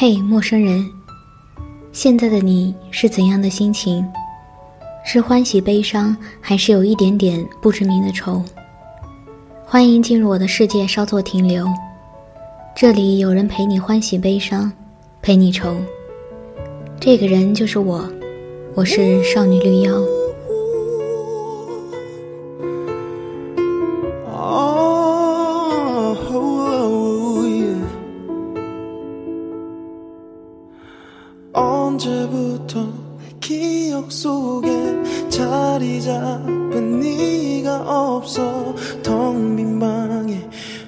[0.00, 0.88] 嘿，陌生人，
[1.90, 4.06] 现在的你是怎样的心情？
[5.04, 8.40] 是欢喜悲伤，还是有一点点不知名的愁？
[9.64, 11.66] 欢迎进入我的世界，稍作停留。
[12.76, 14.72] 这里有人陪你欢喜悲伤，
[15.20, 15.74] 陪你愁。
[17.00, 18.08] 这个人就是我，
[18.76, 20.00] 我是少女绿妖。
[31.58, 32.80] 언제부터
[33.18, 34.68] 내 기억 속에
[35.28, 37.82] 자리 잡은 네가
[38.14, 38.74] 없어?
[39.02, 40.40] 텅빈 방에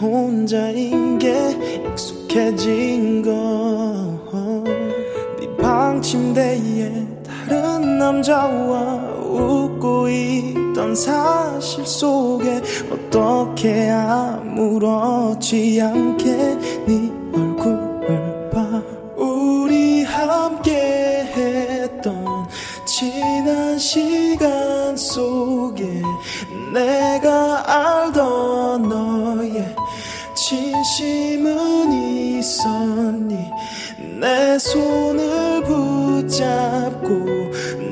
[0.00, 4.64] 혼자인 게 익숙해진 거네
[5.60, 16.32] 방 침대에 다른 남자와 웃고 있던 사실 속에 어떻게 아무렇지 않게
[16.86, 17.23] 네
[22.96, 26.00] 지난 시간 속에
[26.72, 29.74] 내가 알던 너의
[30.36, 33.50] 진심은 있었니?
[34.20, 37.08] 내 손을 붙잡고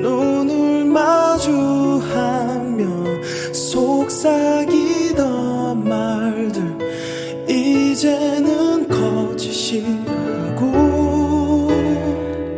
[0.00, 2.86] 눈을 마주하며
[3.52, 5.26] 속삭이던
[5.86, 6.78] 말들
[7.50, 10.06] 이제는 거짓이라고.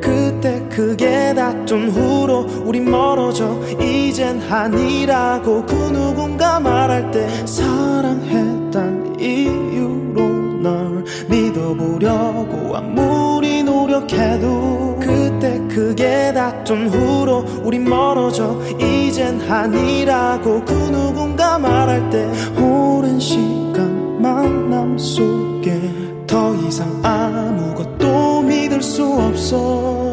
[0.01, 1.28] 그때 크게
[1.69, 10.23] 다툰 후로 우린 멀어져 이젠 아니라고 그 누군가 말할 때 사랑했단 이유로
[10.63, 22.09] 널 믿어보려고 아무리 노력해도 그때 크게 다툰 후로 우린 멀어져 이젠 아니라고 그 누군가 말할
[22.09, 22.27] 때
[22.63, 25.83] 오랜 시간 만남 속에
[26.27, 30.08] 더 이상 아무것도 믿을 수 없어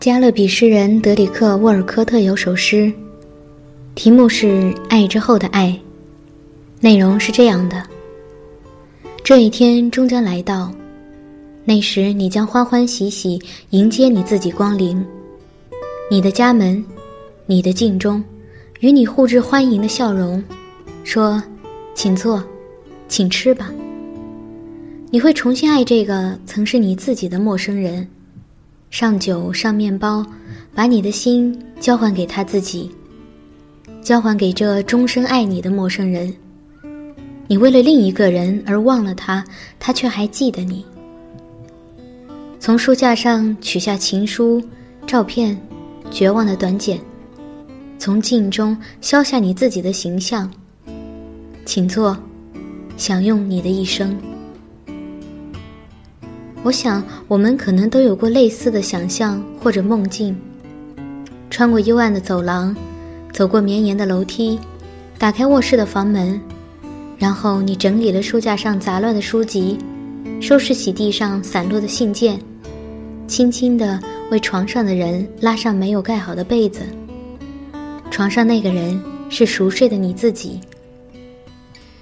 [0.00, 2.92] 加勒比诗人德里克·沃尔科特有首诗，
[3.96, 4.46] 题目是
[4.88, 5.70] 《爱之后的爱》，
[6.80, 7.82] 内容是这样的：
[9.24, 10.72] 这一天终将来到，
[11.64, 15.04] 那时你将欢欢喜喜迎接你自己光临，
[16.08, 16.82] 你的家门，
[17.44, 18.22] 你的镜中，
[18.78, 20.42] 与你互致欢迎的笑容，
[21.02, 21.42] 说
[21.92, 22.40] ：“请坐，
[23.08, 23.68] 请吃吧。”
[25.10, 28.06] 你会重新爱这个曾是你自己的陌生人。
[28.90, 30.24] 上酒，上面包，
[30.74, 32.90] 把你的心交还给他自己，
[34.02, 36.34] 交还给这终身爱你的陌生人。
[37.46, 39.44] 你为了另一个人而忘了他，
[39.78, 40.84] 他却还记得你。
[42.58, 44.62] 从书架上取下情书、
[45.06, 45.58] 照片、
[46.10, 46.98] 绝望的短简，
[47.98, 50.50] 从镜中消下你自己的形象。
[51.64, 52.16] 请坐，
[52.96, 54.16] 享用你的一生。
[56.64, 60.36] 我想，我们可能都有过类似的想象或者梦境。
[61.48, 62.76] 穿过幽暗的走廊，
[63.32, 64.58] 走过绵延的楼梯，
[65.18, 66.38] 打开卧室的房门，
[67.16, 69.78] 然后你整理了书架上杂乱的书籍，
[70.40, 72.38] 收拾起地上散落的信件，
[73.26, 73.98] 轻轻地
[74.30, 76.80] 为床上的人拉上没有盖好的被子。
[78.10, 80.60] 床上那个人是熟睡的你自己。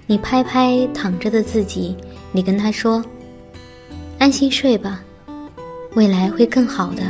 [0.06, 1.94] 你拍拍躺着的自己，
[2.32, 3.04] 你跟他说。
[4.18, 5.02] 安心睡吧，
[5.94, 7.02] 未来会更好的。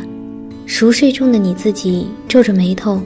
[0.66, 3.00] 熟睡中的你自己皱着眉头，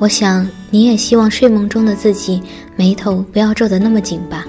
[0.00, 2.42] 我想你也希望睡梦中的自己
[2.74, 4.44] 眉头不要皱得那么紧吧。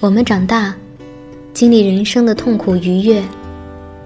[0.00, 0.74] 我们长大，
[1.52, 3.22] 经历人生的痛苦愉悦，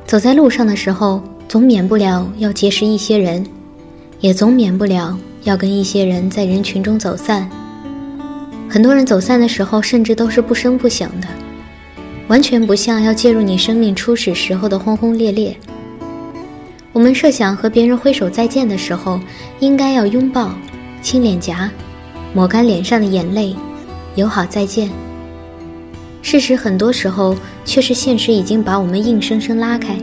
[0.05, 3.47] 走在路上的时候，总免不了要结识一些人，
[4.21, 7.49] 也总免不了要跟一些人在人群中走散。
[8.71, 11.29] 很多人走散的时候，甚至都是不声不响的，
[12.29, 15.57] 完全不像要介入你生命初始时候的轰轰烈烈。
[16.93, 19.19] 我们设想和别人挥手再见的时候，
[19.61, 20.53] 应该要拥抱、
[21.01, 21.71] 亲脸颊、
[22.35, 23.57] 抹干脸上的眼泪，
[24.17, 24.91] 友好再见。
[26.21, 27.35] 事实很多时候
[27.65, 29.97] 却是现实已经把我们硬生生拉开，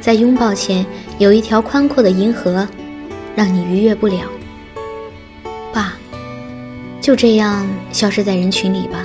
[0.00, 0.84] 在拥抱前
[1.18, 2.68] 有一条宽阔的银河，
[3.34, 4.18] 让你逾越不了。
[7.04, 9.04] 就这样消失在人群里吧。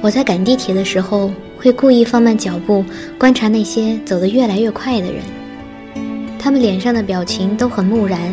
[0.00, 2.84] 我在赶地铁的时候，会故意放慢脚步，
[3.18, 5.24] 观察那些走得越来越快的人。
[6.38, 8.32] 他们脸上的表情都很木然，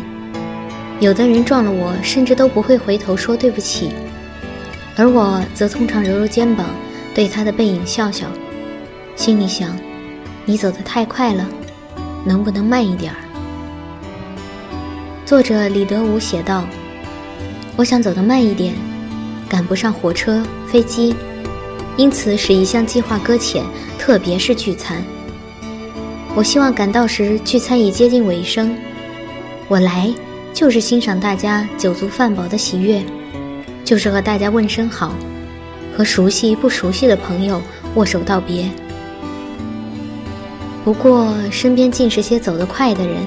[1.00, 3.90] 有的人撞了我，甚至都不会回头说对不起，
[4.96, 6.68] 而我则通常揉揉肩膀，
[7.16, 8.28] 对他的背影笑笑，
[9.16, 9.76] 心里想：
[10.46, 11.50] 你走得太快了，
[12.24, 13.18] 能不能慢一点儿？
[15.28, 16.66] 作者李德武写道
[17.76, 18.74] ：“我想走得慢一点，
[19.50, 21.14] 赶不上火车、飞机，
[21.98, 23.62] 因此使一项计划搁浅，
[24.00, 25.04] 特别是聚餐。
[26.34, 28.74] 我希望赶到时，聚餐已接近尾声。
[29.68, 30.10] 我来
[30.54, 33.04] 就是欣赏大家酒足饭饱的喜悦，
[33.84, 35.14] 就是和大家问声好，
[35.98, 37.62] 和熟悉不熟悉的朋友
[37.96, 38.72] 握手道别。”
[40.86, 43.18] 不过，身边尽是些走得快的人，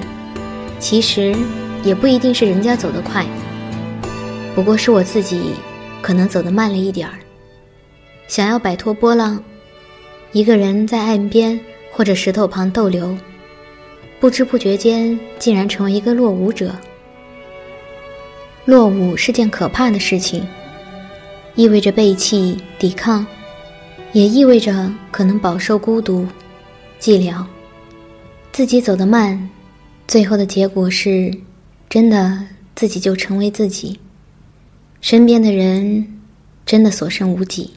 [0.79, 1.35] 其实
[1.83, 3.25] 也不一定是人家走得快，
[4.53, 5.53] 不过是我自己
[6.01, 7.15] 可能走得慢了一点儿。
[8.27, 9.43] 想要摆脱波浪，
[10.31, 11.59] 一个人在岸边
[11.91, 13.17] 或者石头旁逗留，
[14.19, 16.71] 不知不觉间竟然成为一个落伍者。
[18.65, 20.47] 落伍是件可怕的事情，
[21.55, 23.25] 意味着背弃、抵抗，
[24.13, 26.27] 也意味着可能饱受孤独。
[26.99, 27.43] 寂寥，
[28.51, 29.49] 自己走得慢，
[30.07, 31.33] 最后的结果是，
[31.91, 33.99] 真的自己就成为自己，
[35.01, 36.21] 身边的人
[36.65, 37.71] 真的所剩无几。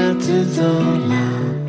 [0.00, 0.72] To the
[1.08, 1.59] love.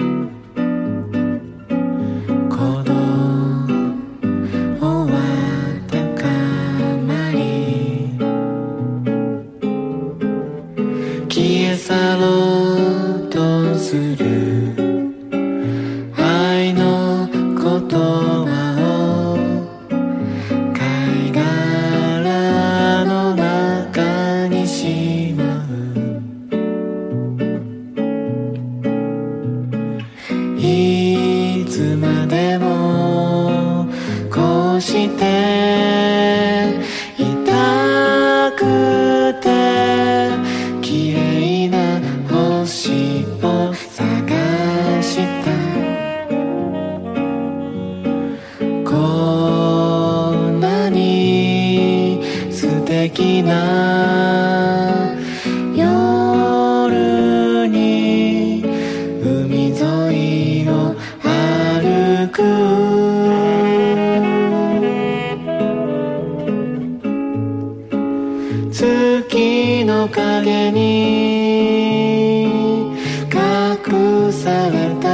[30.63, 33.87] いつまでも
[34.31, 35.50] こうして
[70.11, 70.81] 影に
[73.25, 75.09] 隠された。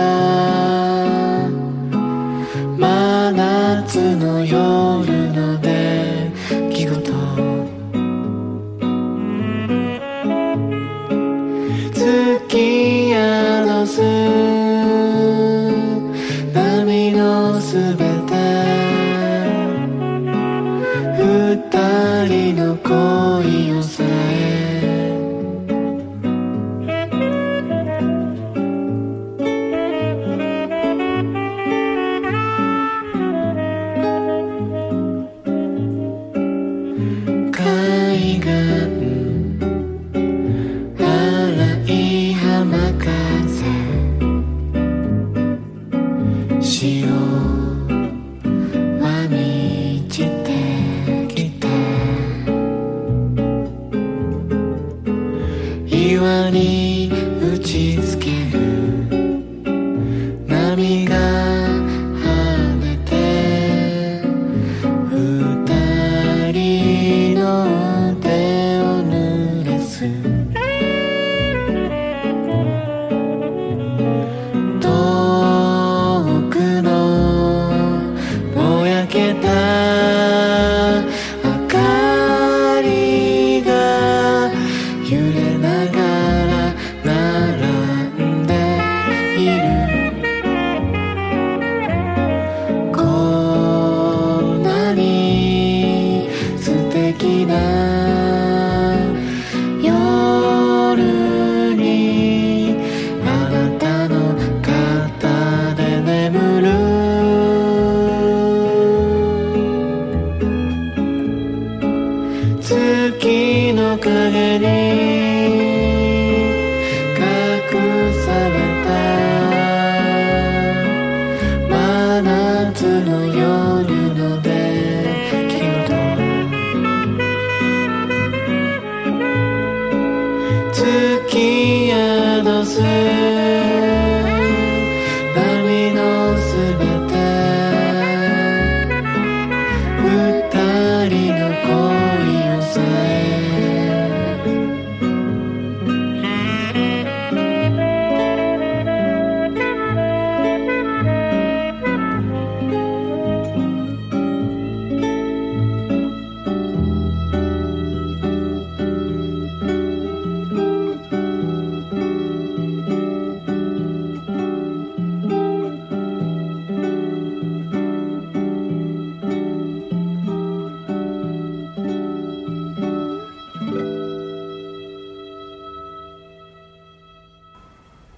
[2.78, 7.14] 真夏の夜の出来事。
[11.94, 14.02] 月宿す
[16.54, 18.36] 波のすべて。
[21.20, 21.26] 二
[22.28, 24.27] 人の恋をさ。
[56.50, 57.10] に
[57.42, 58.17] 打ちつけ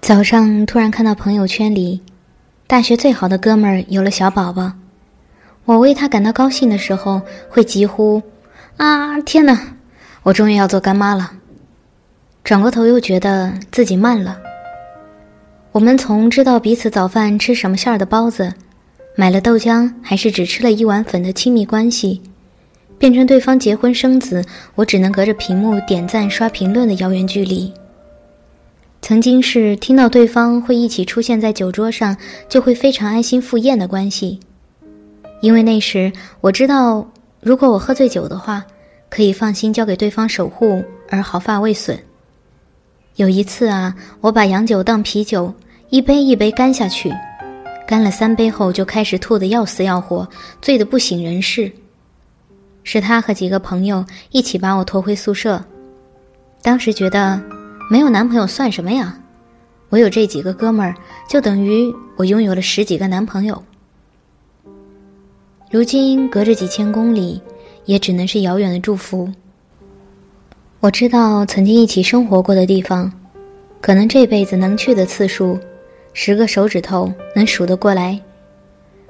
[0.10, 2.02] 早上突然看到朋友圈里，
[2.66, 4.72] 大学最好的哥们儿有了小宝宝，
[5.66, 8.20] 我为他感到高兴的时候，会急呼
[8.78, 9.76] ：“啊，天哪！
[10.24, 11.34] 我终于要做干妈了。”
[12.44, 14.36] 转过头又觉得自己慢了。
[15.72, 18.52] 我们从知道彼此早饭吃什么馅儿的包子，
[19.16, 22.20] 买了豆浆还是只吃了一碗粉的亲密关系，
[22.98, 27.72] 变成对方结婚生子，我只能隔着屏幕点赞刷评论的遥远距离。
[29.02, 32.16] 曾经是听到对方会一起出现在酒桌上，
[32.50, 34.40] 就会非常安心赴宴的关系，
[35.42, 37.10] 因为那时我知道，
[37.42, 38.64] 如果我喝醉酒的话，
[39.10, 41.98] 可以放心交给对方守护，而毫发未损。
[43.16, 45.52] 有一次啊，我把洋酒当啤酒，
[45.90, 47.12] 一杯一杯干下去，
[47.88, 50.28] 干了三杯后就开始吐得要死要活，
[50.62, 51.72] 醉得不省人事。
[52.84, 55.64] 是他和几个朋友一起把我拖回宿舍，
[56.62, 57.42] 当时觉得。
[57.92, 59.18] 没有男朋友算什么呀？
[59.90, 60.96] 我有这几个哥们儿，
[61.28, 63.64] 就等于我拥有了十几个男朋友。
[65.72, 67.42] 如今隔着几千公里，
[67.86, 69.28] 也只能是遥远的祝福。
[70.80, 73.12] 我知道曾经一起生活过的地方，
[73.82, 75.60] 可能这辈子能去的次数，
[76.14, 78.22] 十个手指头能数得过来。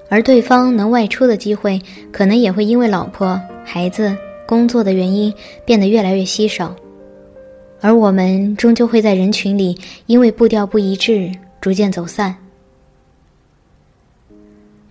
[0.08, 1.82] 而对方能外出的机会，
[2.14, 4.16] 可能也会因为老婆、孩子、
[4.48, 5.34] 工作的原因，
[5.66, 6.74] 变得越来越稀少。
[7.82, 11.32] 而我们终究会在人群里，因为步调不一致，
[11.62, 12.36] 逐渐走散。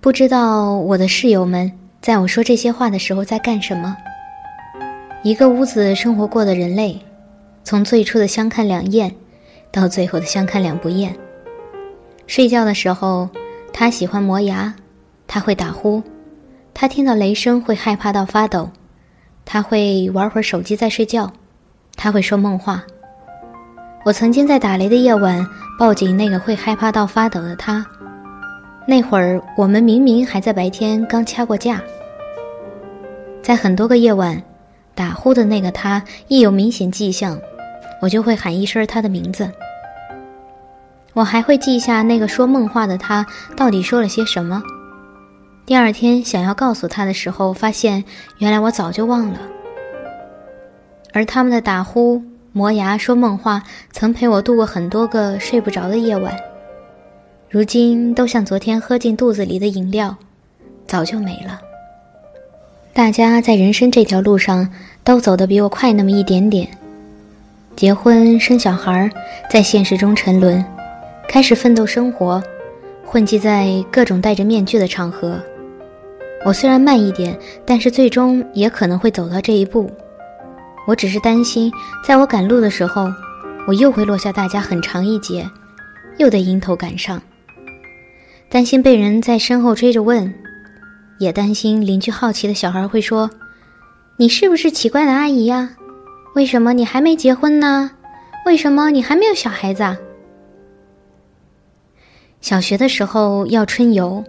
[0.01, 3.97] 不知道我的室友们在我说这些话的时候在干什么。
[5.23, 6.99] 一个屋子生活过的人类，
[7.65, 9.15] 从最初的相看两厌，
[9.71, 11.15] 到最后的相看两不厌。
[12.27, 13.29] 睡觉的时候，
[13.73, 14.75] 他喜欢磨牙，
[15.27, 16.03] 他会打呼，
[16.73, 18.71] 他听到雷声会害怕到发抖，
[19.45, 21.33] 他会玩会儿手机再睡觉。
[21.99, 22.83] 他会说梦话。
[24.05, 25.47] 我曾经在打雷的夜晚
[25.79, 27.85] 抱紧那个会害怕到发抖的他。
[28.87, 31.83] 那会儿我们明明还在白天刚掐过架。
[33.43, 34.41] 在很多个夜晚，
[34.95, 37.39] 打呼的那个他一有明显迹象，
[38.01, 39.51] 我就会喊一声他的名字。
[41.13, 43.27] 我还会记下那个说梦话的他
[43.57, 44.63] 到底说了些什么。
[45.67, 48.03] 第二天想要告诉他的时候，发现
[48.39, 49.39] 原来我早就忘了。
[51.19, 52.23] 而他们的打呼、
[52.53, 53.61] 磨牙、说梦话，
[53.91, 56.33] 曾陪我度过很多个睡不着的夜晚。
[57.51, 60.15] 如今都像昨天喝进肚子里的饮料，
[60.87, 61.61] 早就没了。
[62.93, 64.73] 大家在人生这条路上
[65.03, 66.69] 都走得比我快那么一点点，
[67.75, 69.11] 结婚生小孩，
[69.51, 70.65] 在现实中沉沦，
[71.29, 72.41] 开始奋斗生活，
[73.05, 75.37] 混迹在各种戴着面具的场合。
[76.45, 79.91] 我虽然慢一点，但是最终也可能会走到这一步。
[80.89, 81.71] 我只是担心，
[82.03, 83.13] 在我赶路的时候，
[83.67, 85.47] 我又会落下大家很长一截，
[86.17, 87.21] 又得迎头赶上。
[88.49, 90.33] 担心被人在身后追着问，
[91.19, 93.31] 也担心邻居好奇的小孩会说
[94.17, 95.69] ：“你是不是奇怪的阿姨呀？
[96.35, 97.91] 为什么你还没结婚呢？
[98.47, 99.99] 为什么你还没有小孩子？”啊
[102.41, 104.25] 小学的时候要春游，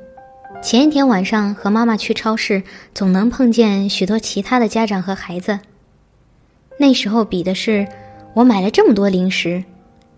[0.61, 2.61] 前一天晚上和妈妈去超市，
[2.93, 5.57] 总能碰见许多其他的家长和孩子。
[6.81, 7.85] 那时候比的是，
[8.33, 9.61] 我买了这么多零食，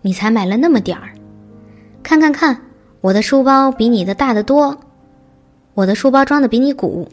[0.00, 1.10] 你才买了那么点儿。
[2.04, 2.56] 看看看，
[3.00, 4.78] 我的书包比你的大得多，
[5.74, 7.08] 我的书包装的比你鼓。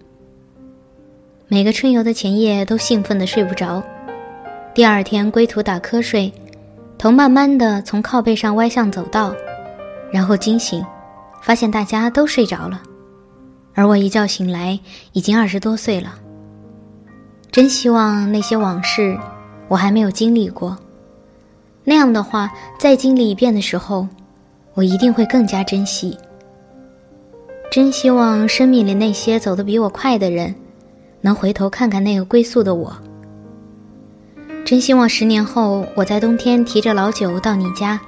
[1.48, 3.82] 每个春游的前夜都兴奋的睡不着，
[4.76, 6.32] 第二天归途打瞌睡，
[6.96, 9.34] 头慢慢的从靠背上歪向走道，
[10.12, 10.86] 然后惊醒，
[11.42, 12.80] 发现大家都睡着了，
[13.74, 14.80] 而我一觉醒来
[15.14, 16.14] 已经二十多岁了。
[17.52, 19.18] 真希望那些往事。
[19.70, 20.76] 我还没有经历过，
[21.84, 24.08] 那样的话，再经历一遍的时候，
[24.74, 26.18] 我一定会更加珍惜。
[27.72, 30.54] 真希望生命里那些走得比我快的人，
[31.22, 32.92] 能回头看看那个归宿的我。
[34.66, 38.02] 真希望十年后，我在冬天提着老酒到你家，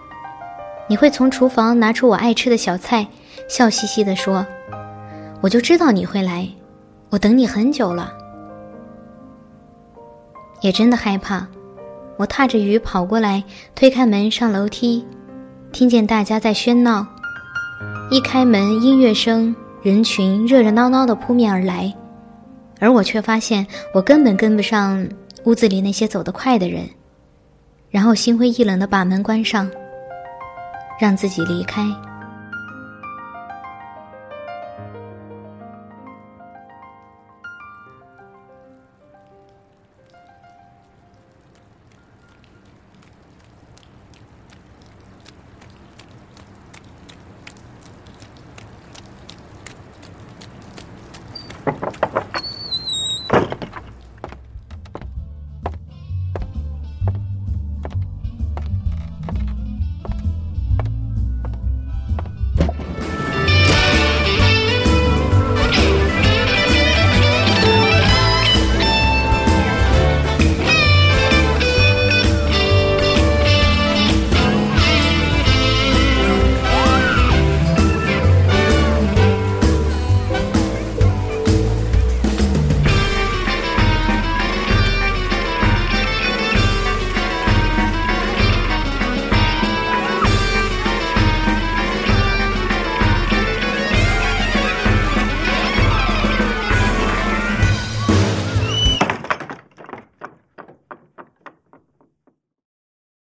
[0.87, 3.07] 你会从厨房拿出我爱吃的小菜，
[3.47, 4.45] 笑嘻嘻地说
[5.41, 6.49] ：“我就知道你会来，
[7.09, 8.11] 我等你很久了。”
[10.61, 11.45] 也真的害怕，
[12.17, 13.43] 我踏着雨跑过来，
[13.75, 15.03] 推开门上楼梯，
[15.71, 17.05] 听见大家在喧闹。
[18.09, 21.91] 一开门，音乐声、人群热热闹闹的扑面而来，
[22.79, 25.07] 而我却发现我根本跟不上
[25.45, 26.87] 屋子里那些走得快的人，
[27.89, 29.69] 然后心灰意冷的把门关上，
[30.99, 31.83] 让自己离开。